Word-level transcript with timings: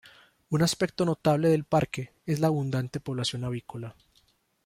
Un 0.49 0.63
aspecto 0.63 1.05
notable 1.05 1.49
del 1.49 1.63
parque 1.65 2.15
es 2.25 2.39
la 2.39 2.47
abundante 2.47 2.99
población 2.99 3.43
avícola. 3.43 3.95